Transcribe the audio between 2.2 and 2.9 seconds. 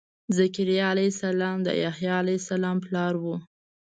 علیه السلام